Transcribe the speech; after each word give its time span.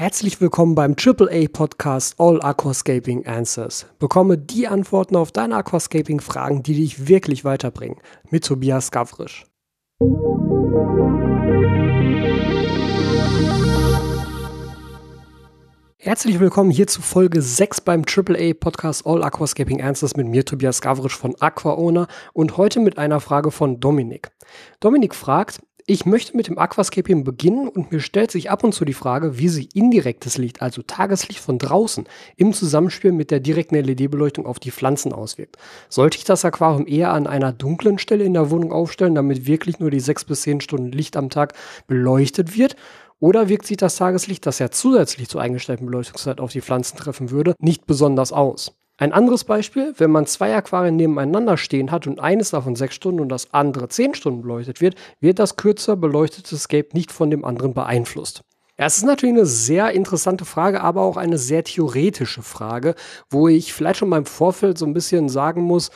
Herzlich 0.00 0.40
willkommen 0.40 0.76
beim 0.76 0.94
AAA 0.94 1.48
Podcast 1.52 2.20
All 2.20 2.40
Aquascaping 2.40 3.26
Answers. 3.26 3.84
Bekomme 3.98 4.38
die 4.38 4.68
Antworten 4.68 5.16
auf 5.16 5.32
deine 5.32 5.56
Aquascaping 5.56 6.20
Fragen, 6.20 6.62
die 6.62 6.74
dich 6.74 7.08
wirklich 7.08 7.44
weiterbringen. 7.44 7.98
Mit 8.30 8.44
Tobias 8.44 8.92
Gavrisch. 8.92 9.44
Herzlich 15.96 16.38
willkommen 16.38 16.70
hier 16.70 16.86
zu 16.86 17.02
Folge 17.02 17.42
6 17.42 17.80
beim 17.80 18.04
AAA 18.06 18.54
Podcast 18.54 19.04
All 19.04 19.24
Aquascaping 19.24 19.82
Answers 19.82 20.14
mit 20.14 20.28
mir, 20.28 20.44
Tobias 20.44 20.80
Gavrisch 20.80 21.16
von 21.16 21.34
AquaOwner 21.40 22.06
und 22.32 22.56
heute 22.56 22.78
mit 22.78 22.98
einer 22.98 23.18
Frage 23.18 23.50
von 23.50 23.80
Dominik. 23.80 24.30
Dominik 24.78 25.16
fragt, 25.16 25.58
ich 25.90 26.04
möchte 26.04 26.36
mit 26.36 26.48
dem 26.48 26.58
Aquascaping 26.58 27.24
beginnen 27.24 27.66
und 27.66 27.90
mir 27.90 28.00
stellt 28.00 28.30
sich 28.30 28.50
ab 28.50 28.62
und 28.62 28.74
zu 28.74 28.84
die 28.84 28.92
Frage, 28.92 29.38
wie 29.38 29.48
sich 29.48 29.74
indirektes 29.74 30.36
Licht, 30.36 30.60
also 30.60 30.82
Tageslicht 30.82 31.40
von 31.40 31.58
draußen, 31.58 32.04
im 32.36 32.52
Zusammenspiel 32.52 33.10
mit 33.10 33.30
der 33.30 33.40
direkten 33.40 33.74
LED-Beleuchtung 33.74 34.44
auf 34.44 34.58
die 34.58 34.70
Pflanzen 34.70 35.14
auswirkt. 35.14 35.56
Sollte 35.88 36.18
ich 36.18 36.24
das 36.24 36.44
Aquarium 36.44 36.86
eher 36.86 37.14
an 37.14 37.26
einer 37.26 37.54
dunklen 37.54 37.98
Stelle 37.98 38.24
in 38.24 38.34
der 38.34 38.50
Wohnung 38.50 38.70
aufstellen, 38.70 39.14
damit 39.14 39.46
wirklich 39.46 39.78
nur 39.78 39.90
die 39.90 40.00
sechs 40.00 40.26
bis 40.26 40.42
zehn 40.42 40.60
Stunden 40.60 40.92
Licht 40.92 41.16
am 41.16 41.30
Tag 41.30 41.54
beleuchtet 41.86 42.54
wird? 42.58 42.76
Oder 43.18 43.48
wirkt 43.48 43.66
sich 43.66 43.78
das 43.78 43.96
Tageslicht, 43.96 44.44
das 44.44 44.58
ja 44.58 44.70
zusätzlich 44.70 45.30
zur 45.30 45.40
eingestellten 45.40 45.86
Beleuchtungszeit 45.86 46.38
auf 46.38 46.52
die 46.52 46.60
Pflanzen 46.60 46.98
treffen 46.98 47.30
würde, 47.30 47.54
nicht 47.60 47.86
besonders 47.86 48.30
aus? 48.30 48.78
Ein 49.00 49.12
anderes 49.12 49.44
Beispiel, 49.44 49.94
wenn 49.96 50.10
man 50.10 50.26
zwei 50.26 50.56
Aquarien 50.56 50.96
nebeneinander 50.96 51.56
stehen 51.56 51.92
hat 51.92 52.08
und 52.08 52.18
eines 52.18 52.50
davon 52.50 52.74
sechs 52.74 52.96
Stunden 52.96 53.20
und 53.20 53.28
das 53.28 53.54
andere 53.54 53.88
zehn 53.88 54.12
Stunden 54.12 54.42
beleuchtet 54.42 54.80
wird, 54.80 54.96
wird 55.20 55.38
das 55.38 55.54
kürzer 55.54 55.94
beleuchtete 55.94 56.56
Scape 56.56 56.88
nicht 56.94 57.12
von 57.12 57.30
dem 57.30 57.44
anderen 57.44 57.74
beeinflusst. 57.74 58.42
Es 58.76 58.96
ist 58.96 59.04
natürlich 59.04 59.36
eine 59.36 59.46
sehr 59.46 59.92
interessante 59.92 60.44
Frage, 60.44 60.80
aber 60.80 61.02
auch 61.02 61.16
eine 61.16 61.38
sehr 61.38 61.62
theoretische 61.62 62.42
Frage, 62.42 62.96
wo 63.30 63.46
ich 63.46 63.72
vielleicht 63.72 64.00
schon 64.00 64.10
beim 64.10 64.26
Vorfeld 64.26 64.78
so 64.78 64.86
ein 64.86 64.94
bisschen 64.94 65.28
sagen 65.28 65.62
muss, 65.62 65.90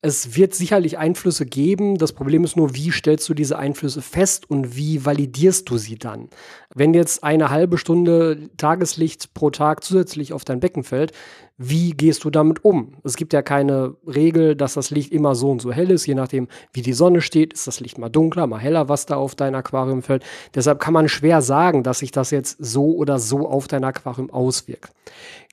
es 0.00 0.36
wird 0.36 0.54
sicherlich 0.54 0.96
Einflüsse 0.96 1.44
geben. 1.44 1.98
Das 1.98 2.12
Problem 2.12 2.44
ist 2.44 2.56
nur, 2.56 2.74
wie 2.76 2.92
stellst 2.92 3.28
du 3.28 3.34
diese 3.34 3.58
Einflüsse 3.58 4.00
fest 4.00 4.48
und 4.48 4.76
wie 4.76 5.04
validierst 5.04 5.68
du 5.68 5.76
sie 5.76 5.98
dann? 5.98 6.28
Wenn 6.72 6.94
jetzt 6.94 7.24
eine 7.24 7.50
halbe 7.50 7.78
Stunde 7.78 8.48
Tageslicht 8.56 9.34
pro 9.34 9.50
Tag 9.50 9.82
zusätzlich 9.82 10.32
auf 10.32 10.44
dein 10.44 10.60
Becken 10.60 10.84
fällt, 10.84 11.12
wie 11.56 11.90
gehst 11.90 12.22
du 12.22 12.30
damit 12.30 12.64
um? 12.64 12.94
Es 13.02 13.16
gibt 13.16 13.32
ja 13.32 13.42
keine 13.42 13.96
Regel, 14.06 14.54
dass 14.54 14.74
das 14.74 14.90
Licht 14.90 15.10
immer 15.10 15.34
so 15.34 15.50
und 15.50 15.60
so 15.60 15.72
hell 15.72 15.90
ist. 15.90 16.06
Je 16.06 16.14
nachdem, 16.14 16.46
wie 16.72 16.82
die 16.82 16.92
Sonne 16.92 17.20
steht, 17.20 17.52
ist 17.52 17.66
das 17.66 17.80
Licht 17.80 17.98
mal 17.98 18.08
dunkler, 18.08 18.46
mal 18.46 18.60
heller, 18.60 18.88
was 18.88 19.06
da 19.06 19.16
auf 19.16 19.34
dein 19.34 19.56
Aquarium 19.56 20.02
fällt. 20.02 20.22
Deshalb 20.54 20.78
kann 20.78 20.94
man 20.94 21.08
schwer 21.08 21.42
sagen, 21.42 21.82
dass 21.82 21.98
sich 21.98 22.12
das 22.12 22.30
jetzt 22.30 22.56
so 22.60 22.94
oder 22.94 23.18
so 23.18 23.48
auf 23.48 23.66
dein 23.66 23.82
Aquarium 23.82 24.30
auswirkt. 24.30 24.92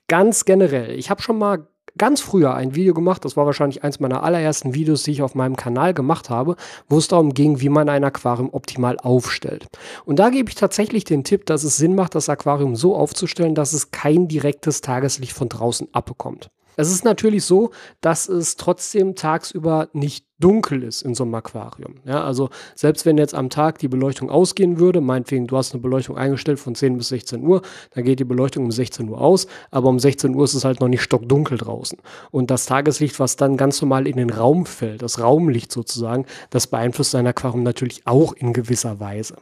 Ganz 0.06 0.44
generell, 0.44 0.96
ich 0.96 1.10
habe 1.10 1.20
schon 1.20 1.36
mal 1.36 1.66
ganz 1.98 2.20
früher 2.20 2.54
ein 2.54 2.74
Video 2.74 2.94
gemacht, 2.94 3.24
das 3.24 3.36
war 3.36 3.46
wahrscheinlich 3.46 3.84
eins 3.84 4.00
meiner 4.00 4.22
allerersten 4.22 4.74
Videos, 4.74 5.02
die 5.02 5.12
ich 5.12 5.22
auf 5.22 5.34
meinem 5.34 5.56
Kanal 5.56 5.94
gemacht 5.94 6.30
habe, 6.30 6.56
wo 6.88 6.98
es 6.98 7.08
darum 7.08 7.34
ging, 7.34 7.60
wie 7.60 7.68
man 7.68 7.88
ein 7.88 8.04
Aquarium 8.04 8.50
optimal 8.52 8.98
aufstellt. 8.98 9.66
Und 10.04 10.18
da 10.18 10.30
gebe 10.30 10.48
ich 10.48 10.54
tatsächlich 10.54 11.04
den 11.04 11.24
Tipp, 11.24 11.46
dass 11.46 11.64
es 11.64 11.76
Sinn 11.76 11.94
macht, 11.94 12.14
das 12.14 12.28
Aquarium 12.28 12.76
so 12.76 12.96
aufzustellen, 12.96 13.54
dass 13.54 13.72
es 13.72 13.90
kein 13.90 14.28
direktes 14.28 14.80
Tageslicht 14.80 15.32
von 15.32 15.48
draußen 15.48 15.88
abbekommt. 15.92 16.50
Es 16.76 16.90
ist 16.90 17.04
natürlich 17.04 17.44
so, 17.44 17.70
dass 18.00 18.28
es 18.28 18.56
trotzdem 18.56 19.14
tagsüber 19.14 19.88
nicht 19.92 20.26
dunkel 20.38 20.82
ist 20.82 21.02
in 21.02 21.14
so 21.14 21.24
einem 21.24 21.34
Aquarium. 21.34 21.94
Ja, 22.04 22.22
also 22.22 22.50
selbst 22.74 23.06
wenn 23.06 23.16
jetzt 23.16 23.34
am 23.34 23.48
Tag 23.48 23.78
die 23.78 23.88
Beleuchtung 23.88 24.28
ausgehen 24.30 24.78
würde, 24.78 25.00
meinetwegen, 25.00 25.46
du 25.46 25.56
hast 25.56 25.72
eine 25.72 25.80
Beleuchtung 25.80 26.18
eingestellt 26.18 26.60
von 26.60 26.74
10 26.74 26.98
bis 26.98 27.08
16 27.08 27.42
Uhr, 27.42 27.62
dann 27.94 28.04
geht 28.04 28.20
die 28.20 28.24
Beleuchtung 28.24 28.64
um 28.64 28.70
16 28.70 29.08
Uhr 29.08 29.20
aus, 29.20 29.46
aber 29.70 29.88
um 29.88 29.98
16 29.98 30.34
Uhr 30.34 30.44
ist 30.44 30.54
es 30.54 30.64
halt 30.64 30.80
noch 30.80 30.88
nicht 30.88 31.02
stockdunkel 31.02 31.56
draußen. 31.56 31.98
Und 32.30 32.50
das 32.50 32.66
Tageslicht, 32.66 33.18
was 33.18 33.36
dann 33.36 33.56
ganz 33.56 33.80
normal 33.80 34.06
in 34.06 34.16
den 34.16 34.30
Raum 34.30 34.66
fällt, 34.66 35.00
das 35.00 35.20
Raumlicht 35.20 35.72
sozusagen, 35.72 36.26
das 36.50 36.66
beeinflusst 36.66 37.14
dein 37.14 37.26
Aquarium 37.26 37.62
natürlich 37.62 38.06
auch 38.06 38.34
in 38.34 38.52
gewisser 38.52 39.00
Weise. 39.00 39.36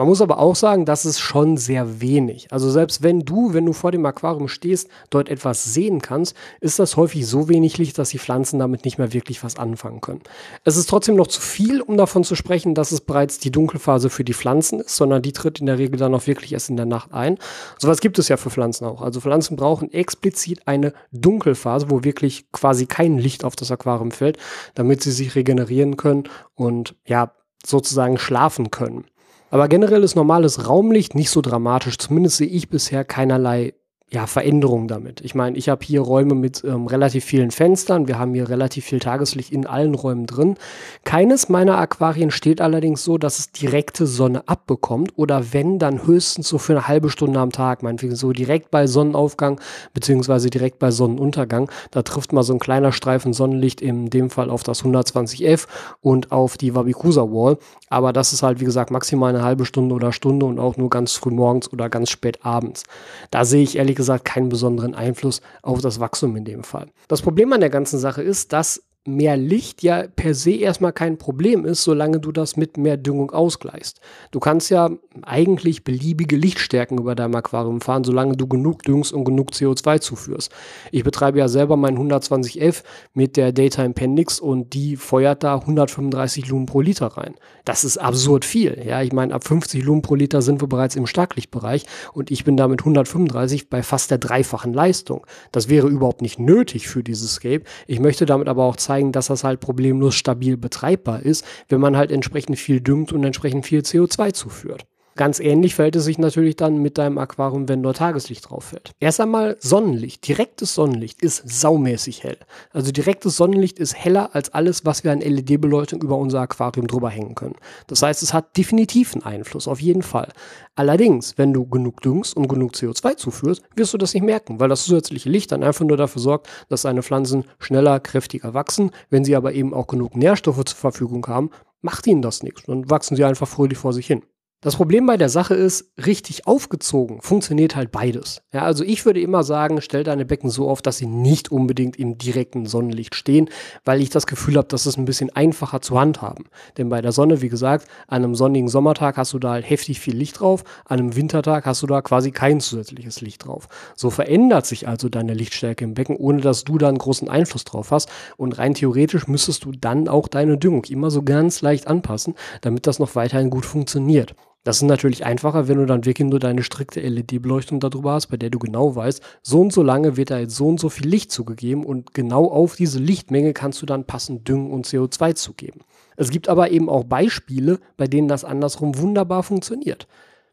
Man 0.00 0.08
muss 0.08 0.22
aber 0.22 0.38
auch 0.38 0.56
sagen, 0.56 0.86
das 0.86 1.04
ist 1.04 1.20
schon 1.20 1.58
sehr 1.58 2.00
wenig. 2.00 2.50
Also 2.50 2.70
selbst 2.70 3.02
wenn 3.02 3.20
du, 3.20 3.52
wenn 3.52 3.66
du 3.66 3.74
vor 3.74 3.92
dem 3.92 4.06
Aquarium 4.06 4.48
stehst, 4.48 4.88
dort 5.10 5.28
etwas 5.28 5.74
sehen 5.74 6.00
kannst, 6.00 6.34
ist 6.62 6.78
das 6.78 6.96
häufig 6.96 7.26
so 7.26 7.50
wenig 7.50 7.76
Licht, 7.76 7.98
dass 7.98 8.08
die 8.08 8.18
Pflanzen 8.18 8.58
damit 8.58 8.86
nicht 8.86 8.96
mehr 8.96 9.12
wirklich 9.12 9.44
was 9.44 9.58
anfangen 9.58 10.00
können. 10.00 10.22
Es 10.64 10.78
ist 10.78 10.88
trotzdem 10.88 11.16
noch 11.16 11.26
zu 11.26 11.42
viel, 11.42 11.82
um 11.82 11.98
davon 11.98 12.24
zu 12.24 12.34
sprechen, 12.34 12.74
dass 12.74 12.92
es 12.92 13.02
bereits 13.02 13.40
die 13.40 13.50
Dunkelphase 13.50 14.08
für 14.08 14.24
die 14.24 14.32
Pflanzen 14.32 14.80
ist, 14.80 14.96
sondern 14.96 15.20
die 15.20 15.32
tritt 15.32 15.60
in 15.60 15.66
der 15.66 15.76
Regel 15.76 15.98
dann 15.98 16.14
auch 16.14 16.26
wirklich 16.26 16.54
erst 16.54 16.70
in 16.70 16.78
der 16.78 16.86
Nacht 16.86 17.12
ein. 17.12 17.36
Sowas 17.76 18.00
gibt 18.00 18.18
es 18.18 18.28
ja 18.28 18.38
für 18.38 18.48
Pflanzen 18.48 18.86
auch. 18.86 19.02
Also 19.02 19.20
Pflanzen 19.20 19.58
brauchen 19.58 19.92
explizit 19.92 20.66
eine 20.66 20.94
Dunkelphase, 21.12 21.90
wo 21.90 22.04
wirklich 22.04 22.50
quasi 22.52 22.86
kein 22.86 23.18
Licht 23.18 23.44
auf 23.44 23.54
das 23.54 23.70
Aquarium 23.70 24.12
fällt, 24.12 24.38
damit 24.74 25.02
sie 25.02 25.12
sich 25.12 25.34
regenerieren 25.34 25.98
können 25.98 26.24
und 26.54 26.94
ja, 27.04 27.34
sozusagen 27.66 28.18
schlafen 28.18 28.70
können. 28.70 29.04
Aber 29.50 29.68
generell 29.68 30.04
ist 30.04 30.14
normales 30.14 30.68
Raumlicht 30.68 31.14
nicht 31.14 31.30
so 31.30 31.40
dramatisch. 31.40 31.98
Zumindest 31.98 32.36
sehe 32.36 32.46
ich 32.46 32.68
bisher 32.68 33.04
keinerlei 33.04 33.74
ja, 34.12 34.26
Veränderungen 34.26 34.88
damit. 34.88 35.20
Ich 35.20 35.36
meine, 35.36 35.56
ich 35.56 35.68
habe 35.68 35.84
hier 35.84 36.00
Räume 36.00 36.34
mit 36.34 36.64
ähm, 36.64 36.88
relativ 36.88 37.24
vielen 37.24 37.52
Fenstern. 37.52 38.08
Wir 38.08 38.18
haben 38.18 38.34
hier 38.34 38.48
relativ 38.48 38.84
viel 38.84 38.98
Tageslicht 38.98 39.52
in 39.52 39.66
allen 39.66 39.94
Räumen 39.94 40.26
drin. 40.26 40.56
Keines 41.04 41.48
meiner 41.48 41.78
Aquarien 41.78 42.32
steht 42.32 42.60
allerdings 42.60 43.04
so, 43.04 43.18
dass 43.18 43.38
es 43.38 43.52
direkte 43.52 44.06
Sonne 44.06 44.48
abbekommt 44.48 45.12
oder 45.14 45.52
wenn, 45.52 45.78
dann 45.78 46.08
höchstens 46.08 46.48
so 46.48 46.58
für 46.58 46.72
eine 46.72 46.88
halbe 46.88 47.08
Stunde 47.08 47.38
am 47.38 47.52
Tag. 47.52 47.84
Meinetwegen 47.84 48.16
so 48.16 48.32
direkt 48.32 48.72
bei 48.72 48.88
Sonnenaufgang 48.88 49.60
beziehungsweise 49.94 50.50
direkt 50.50 50.80
bei 50.80 50.90
Sonnenuntergang. 50.90 51.70
Da 51.92 52.02
trifft 52.02 52.32
mal 52.32 52.42
so 52.42 52.52
ein 52.52 52.58
kleiner 52.58 52.90
Streifen 52.90 53.32
Sonnenlicht 53.32 53.80
in 53.80 54.10
dem 54.10 54.30
Fall 54.30 54.50
auf 54.50 54.64
das 54.64 54.82
120F 54.82 55.68
und 56.00 56.32
auf 56.32 56.56
die 56.56 56.74
Wabikusa 56.74 57.22
Wall. 57.22 57.58
Aber 57.88 58.12
das 58.12 58.32
ist 58.32 58.42
halt, 58.42 58.58
wie 58.58 58.64
gesagt, 58.64 58.90
maximal 58.90 59.32
eine 59.32 59.44
halbe 59.44 59.66
Stunde 59.66 59.94
oder 59.94 60.12
Stunde 60.12 60.46
und 60.46 60.58
auch 60.58 60.76
nur 60.76 60.90
ganz 60.90 61.12
früh 61.12 61.30
morgens 61.30 61.72
oder 61.72 61.88
ganz 61.88 62.10
spät 62.10 62.44
abends. 62.44 62.82
Da 63.30 63.44
sehe 63.44 63.62
ich 63.62 63.76
ehrlich 63.76 63.99
gesagt 64.00 64.24
keinen 64.24 64.48
besonderen 64.48 64.94
Einfluss 64.94 65.42
auf 65.62 65.82
das 65.82 66.00
Wachstum 66.00 66.34
in 66.36 66.46
dem 66.46 66.64
Fall. 66.64 66.86
Das 67.06 67.20
Problem 67.20 67.52
an 67.52 67.60
der 67.60 67.68
ganzen 67.68 67.98
Sache 67.98 68.22
ist, 68.22 68.54
dass 68.54 68.82
mehr 69.06 69.38
Licht 69.38 69.82
ja 69.82 70.04
per 70.14 70.34
se 70.34 70.52
erstmal 70.52 70.92
kein 70.92 71.16
Problem 71.16 71.64
ist, 71.64 71.84
solange 71.84 72.20
du 72.20 72.32
das 72.32 72.58
mit 72.58 72.76
mehr 72.76 72.98
Düngung 72.98 73.30
ausgleichst. 73.30 73.98
Du 74.30 74.40
kannst 74.40 74.70
ja 74.70 74.90
eigentlich 75.22 75.84
beliebige 75.84 76.36
Lichtstärken 76.36 76.98
über 76.98 77.14
deinem 77.14 77.34
Aquarium 77.34 77.80
fahren, 77.80 78.04
solange 78.04 78.36
du 78.36 78.46
genug 78.46 78.82
düngst 78.82 79.14
und 79.14 79.24
genug 79.24 79.52
CO2 79.52 80.00
zuführst. 80.00 80.52
Ich 80.92 81.02
betreibe 81.02 81.38
ja 81.38 81.48
selber 81.48 81.78
mein 81.78 81.96
120F 81.96 82.82
mit 83.14 83.38
der 83.38 83.52
Daytime 83.52 83.94
Pendix 83.94 84.38
und 84.38 84.74
die 84.74 84.96
feuert 84.96 85.44
da 85.44 85.56
135 85.56 86.48
Lumen 86.48 86.66
pro 86.66 86.82
Liter 86.82 87.06
rein. 87.06 87.34
Das 87.64 87.84
ist 87.84 87.96
absurd 87.96 88.44
viel. 88.44 88.82
Ja, 88.86 89.00
ich 89.00 89.14
meine, 89.14 89.32
ab 89.32 89.44
50 89.44 89.82
Lumen 89.82 90.02
pro 90.02 90.14
Liter 90.14 90.42
sind 90.42 90.60
wir 90.60 90.68
bereits 90.68 90.96
im 90.96 91.06
Starklichtbereich 91.06 91.86
und 92.12 92.30
ich 92.30 92.44
bin 92.44 92.58
da 92.58 92.68
mit 92.68 92.80
135 92.80 93.70
bei 93.70 93.82
fast 93.82 94.10
der 94.10 94.18
dreifachen 94.18 94.74
Leistung. 94.74 95.26
Das 95.52 95.70
wäre 95.70 95.88
überhaupt 95.88 96.20
nicht 96.20 96.38
nötig 96.38 96.86
für 96.88 97.02
dieses 97.02 97.34
Scape. 97.34 97.62
Ich 97.86 97.98
möchte 97.98 98.26
damit 98.26 98.48
aber 98.48 98.64
auch 98.64 98.76
zeigen, 98.76 98.89
zeigen, 98.90 99.12
dass 99.12 99.28
das 99.28 99.44
halt 99.44 99.60
problemlos 99.60 100.16
stabil 100.16 100.56
betreibbar 100.56 101.22
ist, 101.22 101.44
wenn 101.68 101.80
man 101.80 101.96
halt 101.96 102.10
entsprechend 102.10 102.58
viel 102.58 102.80
düngt 102.80 103.12
und 103.12 103.22
entsprechend 103.22 103.64
viel 103.64 103.80
CO2 103.82 104.32
zuführt. 104.32 104.84
Ganz 105.16 105.40
ähnlich 105.40 105.74
verhält 105.74 105.96
es 105.96 106.04
sich 106.04 106.18
natürlich 106.18 106.56
dann 106.56 106.78
mit 106.78 106.96
deinem 106.96 107.18
Aquarium, 107.18 107.68
wenn 107.68 107.82
dort 107.82 107.98
Tageslicht 107.98 108.48
drauf 108.48 108.64
fällt. 108.64 108.92
Erst 109.00 109.20
einmal 109.20 109.56
Sonnenlicht. 109.60 110.26
Direktes 110.26 110.74
Sonnenlicht 110.74 111.20
ist 111.20 111.48
saumäßig 111.48 112.22
hell. 112.22 112.38
Also 112.72 112.92
direktes 112.92 113.36
Sonnenlicht 113.36 113.78
ist 113.78 113.94
heller 113.94 114.34
als 114.34 114.54
alles, 114.54 114.84
was 114.84 115.04
wir 115.04 115.12
an 115.12 115.20
LED-Beleuchtung 115.20 116.02
über 116.02 116.16
unser 116.16 116.40
Aquarium 116.40 116.86
drüber 116.86 117.10
hängen 117.10 117.34
können. 117.34 117.56
Das 117.86 118.02
heißt, 118.02 118.22
es 118.22 118.32
hat 118.32 118.56
definitiv 118.56 119.14
einen 119.14 119.24
Einfluss, 119.24 119.68
auf 119.68 119.80
jeden 119.80 120.02
Fall. 120.02 120.28
Allerdings, 120.76 121.36
wenn 121.36 121.52
du 121.52 121.66
genug 121.66 122.00
düngst 122.00 122.36
und 122.36 122.48
genug 122.48 122.72
CO2 122.72 123.16
zuführst, 123.16 123.62
wirst 123.74 123.92
du 123.92 123.98
das 123.98 124.14
nicht 124.14 124.22
merken, 124.22 124.60
weil 124.60 124.68
das 124.68 124.84
zusätzliche 124.84 125.28
Licht 125.28 125.52
dann 125.52 125.62
einfach 125.62 125.84
nur 125.84 125.96
dafür 125.96 126.22
sorgt, 126.22 126.48
dass 126.68 126.82
deine 126.82 127.02
Pflanzen 127.02 127.44
schneller, 127.58 128.00
kräftiger 128.00 128.54
wachsen. 128.54 128.90
Wenn 129.10 129.24
sie 129.24 129.36
aber 129.36 129.52
eben 129.52 129.74
auch 129.74 129.88
genug 129.88 130.16
Nährstoffe 130.16 130.64
zur 130.64 130.78
Verfügung 130.78 131.26
haben, 131.26 131.50
macht 131.82 132.06
ihnen 132.06 132.22
das 132.22 132.42
nichts. 132.42 132.62
Dann 132.66 132.88
wachsen 132.88 133.16
sie 133.16 133.24
einfach 133.24 133.48
fröhlich 133.48 133.78
vor 133.78 133.92
sich 133.92 134.06
hin. 134.06 134.22
Das 134.62 134.76
Problem 134.76 135.06
bei 135.06 135.16
der 135.16 135.30
Sache 135.30 135.54
ist, 135.54 135.90
richtig 136.04 136.46
aufgezogen 136.46 137.22
funktioniert 137.22 137.76
halt 137.76 137.90
beides. 137.90 138.42
Ja, 138.52 138.60
also 138.64 138.84
ich 138.84 139.06
würde 139.06 139.18
immer 139.18 139.42
sagen, 139.42 139.80
stell 139.80 140.04
deine 140.04 140.26
Becken 140.26 140.50
so 140.50 140.68
auf, 140.68 140.82
dass 140.82 140.98
sie 140.98 141.06
nicht 141.06 141.50
unbedingt 141.50 141.98
im 141.98 142.18
direkten 142.18 142.66
Sonnenlicht 142.66 143.14
stehen, 143.14 143.48
weil 143.86 144.02
ich 144.02 144.10
das 144.10 144.26
Gefühl 144.26 144.58
habe, 144.58 144.68
dass 144.68 144.84
es 144.84 144.98
ein 144.98 145.06
bisschen 145.06 145.34
einfacher 145.34 145.80
zu 145.80 145.98
handhaben. 145.98 146.44
Denn 146.76 146.90
bei 146.90 147.00
der 147.00 147.12
Sonne, 147.12 147.40
wie 147.40 147.48
gesagt, 147.48 147.88
an 148.06 148.22
einem 148.22 148.34
sonnigen 148.34 148.68
Sommertag 148.68 149.16
hast 149.16 149.32
du 149.32 149.38
da 149.38 149.52
halt 149.52 149.70
heftig 149.70 149.98
viel 149.98 150.14
Licht 150.14 150.40
drauf, 150.40 150.62
an 150.84 150.98
einem 150.98 151.16
Wintertag 151.16 151.64
hast 151.64 151.80
du 151.80 151.86
da 151.86 152.02
quasi 152.02 152.30
kein 152.30 152.60
zusätzliches 152.60 153.22
Licht 153.22 153.46
drauf. 153.46 153.66
So 153.96 154.10
verändert 154.10 154.66
sich 154.66 154.86
also 154.86 155.08
deine 155.08 155.32
Lichtstärke 155.32 155.84
im 155.84 155.94
Becken, 155.94 156.16
ohne 156.16 156.42
dass 156.42 156.64
du 156.64 156.76
da 156.76 156.88
einen 156.88 156.98
großen 156.98 157.30
Einfluss 157.30 157.64
drauf 157.64 157.92
hast. 157.92 158.10
Und 158.36 158.58
rein 158.58 158.74
theoretisch 158.74 159.26
müsstest 159.26 159.64
du 159.64 159.72
dann 159.72 160.06
auch 160.06 160.28
deine 160.28 160.58
Düngung 160.58 160.84
immer 160.84 161.10
so 161.10 161.22
ganz 161.22 161.62
leicht 161.62 161.86
anpassen, 161.86 162.34
damit 162.60 162.86
das 162.86 162.98
noch 162.98 163.14
weiterhin 163.14 163.48
gut 163.48 163.64
funktioniert. 163.64 164.34
Das 164.62 164.76
ist 164.76 164.82
natürlich 164.82 165.24
einfacher, 165.24 165.68
wenn 165.68 165.78
du 165.78 165.86
dann 165.86 166.04
wirklich 166.04 166.28
nur 166.28 166.38
deine 166.38 166.62
strikte 166.62 167.00
LED-Beleuchtung 167.00 167.80
darüber 167.80 168.12
hast, 168.12 168.26
bei 168.26 168.36
der 168.36 168.50
du 168.50 168.58
genau 168.58 168.94
weißt, 168.94 169.22
so 169.42 169.62
und 169.62 169.72
so 169.72 169.82
lange 169.82 170.18
wird 170.18 170.30
da 170.30 170.38
jetzt 170.38 170.54
so 170.54 170.68
und 170.68 170.78
so 170.78 170.90
viel 170.90 171.08
Licht 171.08 171.32
zugegeben 171.32 171.82
und 171.82 172.12
genau 172.12 172.44
auf 172.50 172.76
diese 172.76 172.98
Lichtmenge 172.98 173.54
kannst 173.54 173.80
du 173.80 173.86
dann 173.86 174.04
passend 174.04 174.46
Düngen 174.46 174.70
und 174.70 174.86
CO2 174.86 175.34
zugeben. 175.34 175.80
Es 176.16 176.30
gibt 176.30 176.50
aber 176.50 176.70
eben 176.70 176.90
auch 176.90 177.04
Beispiele, 177.04 177.80
bei 177.96 178.06
denen 178.06 178.28
das 178.28 178.44
andersrum 178.44 178.98
wunderbar 178.98 179.42
funktioniert. 179.42 180.06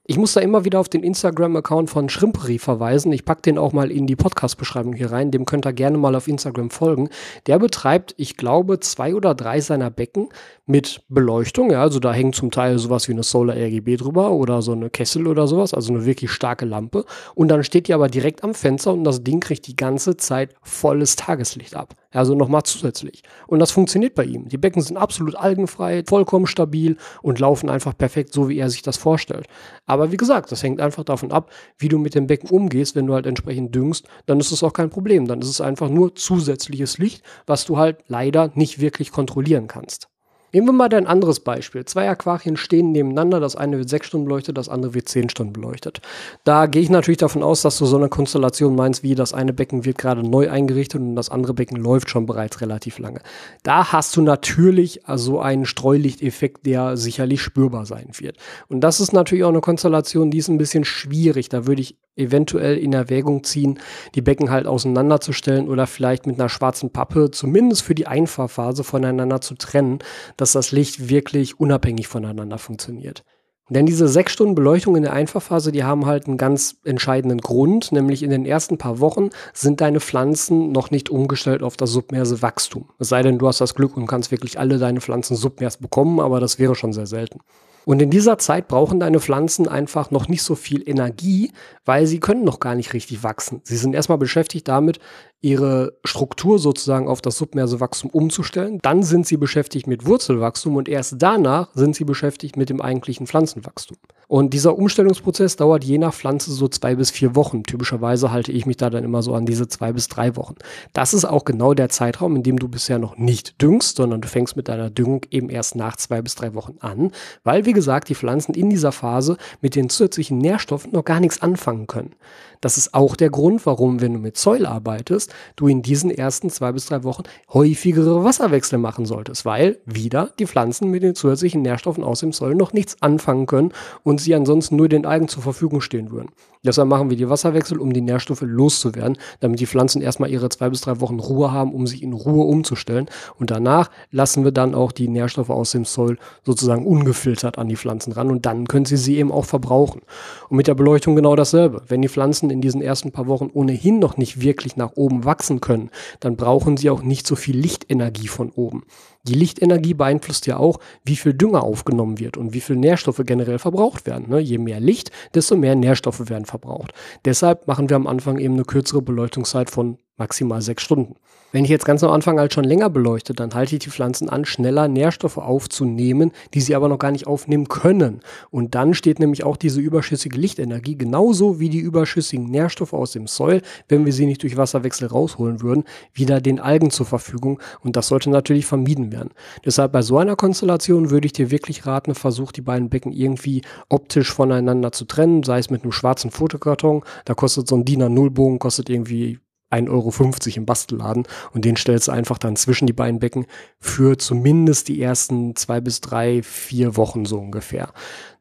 Ich 0.09 0.17
muss 0.17 0.31
da 0.31 0.39
immer 0.39 0.63
wieder 0.63 0.79
auf 0.79 0.87
den 0.87 1.03
Instagram-Account 1.03 1.89
von 1.89 2.07
Shrimpery 2.07 2.59
verweisen. 2.59 3.11
Ich 3.11 3.25
packe 3.25 3.41
den 3.41 3.57
auch 3.57 3.73
mal 3.73 3.91
in 3.91 4.07
die 4.07 4.15
Podcast-Beschreibung 4.15 4.93
hier 4.93 5.11
rein. 5.11 5.31
Dem 5.31 5.43
könnt 5.43 5.67
ihr 5.67 5.73
gerne 5.73 5.97
mal 5.97 6.15
auf 6.15 6.29
Instagram 6.29 6.69
folgen. 6.69 7.09
Der 7.45 7.59
betreibt, 7.59 8.15
ich 8.15 8.37
glaube, 8.37 8.79
zwei 8.79 9.15
oder 9.15 9.35
drei 9.35 9.59
seiner 9.59 9.89
Becken 9.89 10.29
mit 10.65 11.01
Beleuchtung. 11.09 11.71
Ja, 11.71 11.81
also 11.81 11.99
da 11.99 12.13
hängt 12.13 12.35
zum 12.35 12.51
Teil 12.51 12.79
sowas 12.79 13.09
wie 13.09 13.11
eine 13.11 13.23
Solar 13.23 13.57
RGB 13.57 13.97
drüber 13.97 14.31
oder 14.31 14.61
so 14.61 14.71
eine 14.71 14.89
Kessel 14.89 15.27
oder 15.27 15.45
sowas, 15.45 15.73
also 15.73 15.93
eine 15.93 16.05
wirklich 16.05 16.31
starke 16.31 16.65
Lampe. 16.65 17.03
Und 17.35 17.49
dann 17.49 17.65
steht 17.65 17.89
die 17.89 17.93
aber 17.93 18.07
direkt 18.07 18.45
am 18.45 18.53
Fenster 18.53 18.93
und 18.93 19.03
das 19.03 19.25
Ding 19.25 19.41
kriegt 19.41 19.67
die 19.67 19.75
ganze 19.75 20.15
Zeit 20.15 20.55
volles 20.61 21.17
Tageslicht 21.17 21.75
ab. 21.75 21.95
Also 22.17 22.33
nochmal 22.33 22.63
zusätzlich. 22.63 23.21
Und 23.45 23.59
das 23.59 23.69
funktioniert 23.69 24.15
bei 24.15 24.23
ihm. 24.23 24.49
Die 24.49 24.57
Becken 24.57 24.81
sind 24.81 24.97
absolut 24.97 25.35
algenfrei, 25.35 26.03
vollkommen 26.07 26.47
stabil 26.47 26.97
und 27.21 27.37
laufen 27.37 27.69
einfach 27.69 27.95
perfekt, 27.95 28.33
so 28.33 28.49
wie 28.49 28.57
er 28.57 28.71
sich 28.71 28.81
das 28.81 28.97
vorstellt. 28.97 29.45
Aber 29.85 30.11
wie 30.11 30.17
gesagt, 30.17 30.51
das 30.51 30.63
hängt 30.63 30.81
einfach 30.81 31.03
davon 31.03 31.31
ab, 31.31 31.51
wie 31.77 31.89
du 31.89 31.99
mit 31.99 32.15
dem 32.15 32.25
Becken 32.25 32.49
umgehst. 32.49 32.95
Wenn 32.95 33.05
du 33.05 33.13
halt 33.13 33.27
entsprechend 33.27 33.75
düngst, 33.75 34.07
dann 34.25 34.39
ist 34.39 34.51
es 34.51 34.63
auch 34.63 34.73
kein 34.73 34.89
Problem. 34.89 35.27
Dann 35.27 35.41
ist 35.41 35.49
es 35.49 35.61
einfach 35.61 35.89
nur 35.89 36.15
zusätzliches 36.15 36.97
Licht, 36.97 37.21
was 37.45 37.65
du 37.65 37.77
halt 37.77 37.99
leider 38.07 38.49
nicht 38.55 38.79
wirklich 38.79 39.11
kontrollieren 39.11 39.67
kannst. 39.67 40.09
Nehmen 40.57 40.69
wir 40.69 40.73
mal 40.73 40.91
ein 40.91 41.05
anderes 41.05 41.39
Beispiel. 41.39 41.85
Zwei 41.85 42.09
Aquarien 42.09 42.57
stehen 42.57 42.91
nebeneinander, 42.91 43.39
das 43.39 43.55
eine 43.55 43.77
wird 43.77 43.89
sechs 43.89 44.07
Stunden 44.07 44.25
beleuchtet, 44.25 44.57
das 44.57 44.69
andere 44.69 44.95
wird 44.95 45.07
zehn 45.07 45.29
Stunden 45.29 45.53
beleuchtet. 45.53 46.01
Da 46.45 46.65
gehe 46.65 46.81
ich 46.81 46.89
natürlich 46.89 47.19
davon 47.19 47.43
aus, 47.43 47.61
dass 47.61 47.77
du 47.77 47.85
so 47.85 47.95
eine 47.95 48.09
Konstellation 48.09 48.75
meinst, 48.75 49.03
wie 49.03 49.13
das 49.13 49.35
eine 49.35 49.53
Becken 49.53 49.85
wird 49.85 49.99
gerade 49.99 50.27
neu 50.27 50.49
eingerichtet 50.49 50.99
und 50.99 51.15
das 51.15 51.29
andere 51.29 51.53
Becken 51.53 51.77
läuft 51.77 52.09
schon 52.09 52.25
bereits 52.25 52.59
relativ 52.59 52.97
lange. 52.97 53.21
Da 53.61 53.91
hast 53.91 54.17
du 54.17 54.23
natürlich 54.23 55.07
also 55.07 55.39
einen 55.39 55.67
Streulichteffekt, 55.67 56.65
der 56.65 56.97
sicherlich 56.97 57.43
spürbar 57.43 57.85
sein 57.85 58.07
wird. 58.17 58.37
Und 58.67 58.81
das 58.81 58.99
ist 58.99 59.13
natürlich 59.13 59.43
auch 59.43 59.49
eine 59.49 59.61
Konstellation, 59.61 60.31
die 60.31 60.39
ist 60.39 60.47
ein 60.47 60.57
bisschen 60.57 60.85
schwierig. 60.85 61.49
Da 61.49 61.67
würde 61.67 61.83
ich 61.83 61.97
eventuell 62.17 62.77
in 62.77 62.93
Erwägung 62.93 63.43
ziehen, 63.43 63.79
die 64.15 64.21
Becken 64.21 64.49
halt 64.49 64.67
auseinanderzustellen 64.67 65.67
oder 65.69 65.87
vielleicht 65.87 66.27
mit 66.27 66.39
einer 66.39 66.49
schwarzen 66.49 66.91
Pappe 66.91 67.31
zumindest 67.31 67.83
für 67.83 67.95
die 67.95 68.07
Einfahrphase 68.07 68.83
voneinander 68.83 69.41
zu 69.41 69.55
trennen, 69.55 69.99
dass 70.35 70.53
das 70.53 70.71
Licht 70.71 71.09
wirklich 71.09 71.59
unabhängig 71.59 72.07
voneinander 72.07 72.57
funktioniert. 72.57 73.23
Denn 73.69 73.85
diese 73.85 74.07
sechs 74.07 74.31
Stunden 74.31 74.55
Beleuchtung 74.55 74.95
in 74.95 75.03
der 75.03 75.11
Einfahrphase, 75.11 75.73
die 75.73 75.83
haben 75.83 76.05
halt 76.05 76.27
einen 76.27 76.37
ganz 76.37 76.77
entscheidenden 76.85 77.41
Grund, 77.41 77.91
nämlich 77.91 78.23
in 78.23 78.29
den 78.29 78.45
ersten 78.45 78.77
paar 78.77 79.01
Wochen 79.01 79.29
sind 79.53 79.81
deine 79.81 79.99
Pflanzen 79.99 80.71
noch 80.71 80.89
nicht 80.89 81.09
umgestellt 81.09 81.63
auf 81.63 81.75
das 81.75 81.91
submerse 81.91 82.41
Wachstum. 82.41 82.89
Es 82.97 83.09
sei 83.09 83.23
denn, 83.23 83.39
du 83.39 83.47
hast 83.47 83.59
das 83.59 83.75
Glück 83.75 83.97
und 83.97 84.07
kannst 84.07 84.31
wirklich 84.31 84.57
alle 84.57 84.77
deine 84.77 85.01
Pflanzen 85.01 85.35
submers 85.35 85.77
bekommen, 85.77 86.21
aber 86.21 86.39
das 86.39 86.59
wäre 86.59 86.75
schon 86.75 86.93
sehr 86.93 87.07
selten. 87.07 87.39
Und 87.87 88.01
in 88.01 88.09
dieser 88.09 88.37
Zeit 88.37 88.67
brauchen 88.67 88.99
deine 88.99 89.21
Pflanzen 89.21 89.69
einfach 89.69 90.11
noch 90.11 90.27
nicht 90.27 90.43
so 90.43 90.55
viel 90.55 90.83
Energie, 90.89 91.53
weil 91.85 92.05
sie 92.05 92.19
können 92.19 92.43
noch 92.43 92.59
gar 92.59 92.75
nicht 92.75 92.91
richtig 92.91 93.23
wachsen. 93.23 93.61
Sie 93.63 93.77
sind 93.77 93.95
erstmal 93.95 94.17
beschäftigt 94.17 94.67
damit, 94.67 94.99
ihre 95.39 95.97
Struktur 96.03 96.59
sozusagen 96.59 97.07
auf 97.07 97.21
das 97.21 97.37
submerse 97.37 97.79
Wachstum 97.79 98.09
umzustellen. 98.09 98.79
Dann 98.81 99.03
sind 99.03 99.25
sie 99.25 99.37
beschäftigt 99.37 99.87
mit 99.87 100.05
Wurzelwachstum 100.05 100.75
und 100.75 100.89
erst 100.89 101.15
danach 101.19 101.69
sind 101.75 101.95
sie 101.95 102.03
beschäftigt 102.03 102.57
mit 102.57 102.69
dem 102.69 102.81
eigentlichen 102.81 103.25
Pflanzenwachstum. 103.25 103.97
Und 104.27 104.53
dieser 104.53 104.77
Umstellungsprozess 104.77 105.55
dauert 105.55 105.85
je 105.85 105.97
nach 105.97 106.13
Pflanze 106.13 106.51
so 106.51 106.67
zwei 106.67 106.95
bis 106.95 107.11
vier 107.11 107.35
Wochen. 107.35 107.63
Typischerweise 107.63 108.29
halte 108.29 108.51
ich 108.51 108.65
mich 108.65 108.75
da 108.75 108.89
dann 108.89 109.05
immer 109.05 109.21
so 109.23 109.33
an 109.33 109.45
diese 109.45 109.69
zwei 109.69 109.93
bis 109.93 110.09
drei 110.09 110.35
Wochen. 110.35 110.55
Das 110.91 111.13
ist 111.13 111.23
auch 111.23 111.45
genau 111.45 111.73
der 111.73 111.87
Zeitraum, 111.87 112.35
in 112.35 112.43
dem 112.43 112.59
du 112.59 112.67
bisher 112.67 112.99
noch 112.99 113.17
nicht 113.17 113.61
düngst, 113.61 113.95
sondern 113.95 114.19
du 114.19 114.27
fängst 114.27 114.57
mit 114.57 114.67
deiner 114.67 114.89
Düngung 114.89 115.21
eben 115.31 115.49
erst 115.49 115.75
nach 115.75 115.95
zwei 115.95 116.21
bis 116.21 116.35
drei 116.35 116.53
Wochen 116.55 116.75
an, 116.81 117.11
weil, 117.45 117.65
wie 117.65 117.73
gesagt, 117.73 118.09
die 118.09 118.15
Pflanzen 118.15 118.53
in 118.53 118.69
dieser 118.69 118.91
Phase 118.91 119.37
mit 119.61 119.75
den 119.75 119.89
zusätzlichen 119.89 120.39
Nährstoffen 120.39 120.91
noch 120.91 121.05
gar 121.05 121.21
nichts 121.21 121.41
anfangen 121.41 121.87
können. 121.87 122.13
Das 122.61 122.77
ist 122.77 122.93
auch 122.93 123.15
der 123.15 123.29
Grund, 123.29 123.65
warum, 123.65 124.01
wenn 124.01 124.13
du 124.13 124.19
mit 124.19 124.37
Säul 124.37 124.65
arbeitest, 124.65 125.33
du 125.55 125.67
in 125.67 125.81
diesen 125.81 126.09
ersten 126.09 126.49
zwei 126.49 126.71
bis 126.71 126.87
drei 126.87 127.03
Wochen 127.03 127.23
häufigere 127.53 128.23
Wasserwechsel 128.23 128.79
machen 128.79 129.05
solltest, 129.05 129.45
weil 129.45 129.77
wieder 129.85 130.31
die 130.39 130.47
Pflanzen 130.47 130.89
mit 130.89 131.03
den 131.03 131.15
zusätzlichen 131.15 131.61
Nährstoffen 131.61 132.03
aus 132.03 132.21
dem 132.21 132.33
Säul 132.33 132.55
noch 132.55 132.73
nichts 132.73 133.01
anfangen 133.01 133.45
können 133.45 133.73
und 134.03 134.16
sie 134.17 134.35
ansonsten 134.35 134.75
nur 134.75 134.89
den 134.89 135.05
Algen 135.05 135.27
zur 135.27 135.43
Verfügung 135.43 135.81
stehen 135.81 136.11
würden. 136.11 136.29
Deshalb 136.63 136.89
machen 136.89 137.09
wir 137.09 137.17
die 137.17 137.29
Wasserwechsel, 137.29 137.79
um 137.79 137.93
die 137.93 138.01
Nährstoffe 138.01 138.41
loszuwerden, 138.41 139.17
damit 139.39 139.59
die 139.59 139.67
Pflanzen 139.67 140.01
erstmal 140.01 140.29
ihre 140.29 140.49
zwei 140.49 140.69
bis 140.69 140.81
drei 140.81 140.99
Wochen 140.99 141.19
Ruhe 141.19 141.51
haben, 141.51 141.73
um 141.73 141.87
sich 141.87 142.03
in 142.03 142.13
Ruhe 142.13 142.45
umzustellen. 142.45 143.07
Und 143.39 143.51
danach 143.51 143.89
lassen 144.11 144.43
wir 144.43 144.51
dann 144.51 144.75
auch 144.75 144.91
die 144.91 145.07
Nährstoffe 145.07 145.49
aus 145.49 145.71
dem 145.71 145.85
Soil 145.85 146.17
sozusagen 146.43 146.85
ungefiltert 146.85 147.57
an 147.57 147.69
die 147.69 147.77
Pflanzen 147.77 148.11
ran 148.11 148.29
und 148.29 148.45
dann 148.45 148.67
können 148.67 148.85
sie 148.85 148.97
sie 148.97 149.17
eben 149.17 149.31
auch 149.31 149.45
verbrauchen. 149.45 150.01
Und 150.49 150.57
mit 150.57 150.67
der 150.67 150.75
Beleuchtung 150.75 151.15
genau 151.15 151.35
dasselbe. 151.35 151.83
Wenn 151.87 152.01
die 152.01 152.09
Pflanzen 152.09 152.49
in 152.49 152.61
diesen 152.61 152.81
ersten 152.81 153.11
paar 153.11 153.27
Wochen 153.27 153.49
ohnehin 153.53 153.99
noch 153.99 154.17
nicht 154.17 154.41
wirklich 154.41 154.75
nach 154.75 154.91
oben 154.95 155.25
wachsen 155.25 155.61
können, 155.61 155.89
dann 156.19 156.35
brauchen 156.35 156.75
sie 156.77 156.89
auch 156.89 157.03
nicht 157.03 157.27
so 157.27 157.35
viel 157.35 157.57
Lichtenergie 157.57 158.27
von 158.27 158.51
oben. 158.51 158.83
Die 159.27 159.33
Lichtenergie 159.33 159.93
beeinflusst 159.93 160.47
ja 160.47 160.57
auch, 160.57 160.79
wie 161.03 161.15
viel 161.15 161.33
Dünger 161.33 161.63
aufgenommen 161.63 162.19
wird 162.19 162.37
und 162.37 162.53
wie 162.53 162.61
viel 162.61 162.75
Nährstoffe 162.75 163.21
generell 163.25 163.59
verbraucht 163.59 164.05
werden. 164.05 164.29
Ne? 164.29 164.39
Je 164.39 164.57
mehr 164.57 164.79
Licht, 164.79 165.11
desto 165.33 165.55
mehr 165.55 165.75
Nährstoffe 165.75 166.29
werden 166.29 166.45
verbraucht. 166.45 166.93
Deshalb 167.25 167.67
machen 167.67 167.89
wir 167.89 167.95
am 167.95 168.07
Anfang 168.07 168.37
eben 168.39 168.53
eine 168.53 168.63
kürzere 168.63 169.01
Beleuchtungszeit 169.01 169.69
von 169.69 169.97
maximal 170.17 170.61
sechs 170.61 170.83
Stunden. 170.83 171.15
Wenn 171.53 171.63
ich 171.63 171.69
jetzt 171.69 171.85
ganz 171.85 172.03
am 172.03 172.11
Anfang 172.11 172.39
halt 172.39 172.53
schon 172.53 172.65
länger 172.65 172.89
beleuchte, 172.89 173.33
dann 173.33 173.53
halte 173.53 173.75
ich 173.75 173.79
die 173.79 173.89
Pflanzen 173.89 174.27
an, 174.27 174.43
schneller 174.43 174.89
Nährstoffe 174.89 175.37
aufzunehmen, 175.37 176.33
die 176.53 176.59
sie 176.59 176.75
aber 176.75 176.89
noch 176.89 176.99
gar 176.99 177.11
nicht 177.11 177.25
aufnehmen 177.25 177.69
können. 177.69 178.19
Und 178.51 178.75
dann 178.75 178.93
steht 178.93 179.19
nämlich 179.19 179.45
auch 179.45 179.55
diese 179.55 179.79
überschüssige 179.79 180.37
Lichtenergie 180.37 180.97
genauso 180.97 181.61
wie 181.61 181.69
die 181.69 181.79
überschüssigen 181.79 182.51
Nährstoffe 182.51 182.91
aus 182.91 183.13
dem 183.13 183.27
Soil, 183.27 183.61
wenn 183.87 184.05
wir 184.05 184.11
sie 184.11 184.25
nicht 184.25 184.43
durch 184.43 184.57
Wasserwechsel 184.57 185.07
rausholen 185.07 185.61
würden, 185.61 185.85
wieder 186.13 186.41
den 186.41 186.59
Algen 186.59 186.91
zur 186.91 187.05
Verfügung. 187.05 187.61
Und 187.81 187.95
das 187.95 188.09
sollte 188.09 188.29
natürlich 188.29 188.65
vermieden 188.65 189.13
werden. 189.13 189.29
Deshalb 189.63 189.93
bei 189.93 190.01
so 190.01 190.17
einer 190.17 190.35
Konstellation 190.35 191.11
würde 191.11 191.27
ich 191.27 191.33
dir 191.33 191.49
wirklich 191.49 191.85
raten, 191.85 192.13
versuch 192.13 192.51
die 192.51 192.61
beiden 192.61 192.89
Becken 192.89 193.13
irgendwie 193.13 193.61
optisch 193.87 194.33
voneinander 194.33 194.91
zu 194.91 195.05
trennen, 195.05 195.43
sei 195.43 195.59
es 195.59 195.69
mit 195.69 195.83
einem 195.83 195.93
schwarzen 195.93 196.29
Fotokarton. 196.29 197.03
Da 197.23 197.35
kostet 197.35 197.69
so 197.69 197.77
ein 197.77 197.85
DIN 197.85 198.03
A0-Bogen, 198.03 198.59
kostet 198.59 198.89
irgendwie 198.89 199.39
1,50 199.71 199.89
Euro 199.89 200.57
im 200.57 200.65
Bastelladen 200.65 201.27
und 201.53 201.65
den 201.65 201.75
stellst 201.75 202.07
du 202.07 202.11
einfach 202.11 202.37
dann 202.37 202.55
zwischen 202.55 202.87
die 202.87 202.93
beiden 202.93 203.19
Becken 203.19 203.45
für 203.79 204.17
zumindest 204.17 204.87
die 204.87 205.01
ersten 205.01 205.55
zwei 205.55 205.81
bis 205.81 205.99
drei, 206.01 206.41
vier 206.41 206.95
Wochen 206.95 207.25
so 207.25 207.37
ungefähr. 207.37 207.89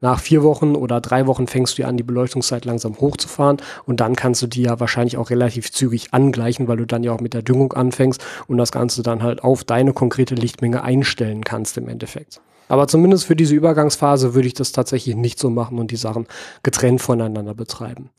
Nach 0.01 0.21
vier 0.21 0.43
Wochen 0.43 0.77
oder 0.77 1.01
drei 1.01 1.27
Wochen 1.27 1.47
fängst 1.47 1.79
du 1.79 1.83
ja 1.83 1.89
an, 1.89 1.97
die 1.97 2.03
Beleuchtungszeit 2.03 2.65
langsam 2.65 2.97
hochzufahren 2.99 3.57
und 3.87 4.01
dann 4.01 4.15
kannst 4.15 4.43
du 4.43 4.47
die 4.47 4.63
ja 4.63 4.79
wahrscheinlich 4.79 5.17
auch 5.17 5.31
relativ 5.31 5.73
zügig 5.73 6.15
angleichen, 6.15 6.69
weil 6.69 6.77
du 6.77 6.87
dann 6.87 7.03
ja 7.03 7.13
auch 7.13 7.21
mit 7.21 7.35
der 7.35 7.43
Düngung 7.43 7.73
anfängst 7.73 8.25
und 8.47 8.59
das 8.59 8.71
Ganze 8.73 9.03
dann 9.03 9.23
halt 9.23 9.43
auf 9.43 9.65
deine 9.65 9.93
konkrete 9.93 10.35
Lichtmenge 10.35 10.83
einstellen 10.83 11.43
kannst 11.43 11.77
im 11.79 11.89
Endeffekt. 11.89 12.41
Aber 12.69 12.89
zumindest 12.89 13.27
für 13.27 13.37
diese 13.37 13.55
Übergangsphase 13.55 14.35
würde 14.35 14.49
ich 14.49 14.55
das 14.55 14.73
tatsächlich 14.73 15.17
nicht 15.17 15.39
so 15.39 15.51
machen 15.51 15.79
und 15.79 15.91
die 15.91 15.97
Sachen 15.97 16.27
getrennt 16.63 17.01
voneinander 17.01 17.55
betreiben. 17.55 18.11